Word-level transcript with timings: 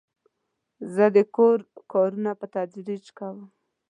زه 0.93 1.05
د 1.15 1.17
کور 1.35 1.57
کارونه 1.91 2.31
په 2.39 2.45
تدریج 2.55 3.03
کوم. 3.17 3.39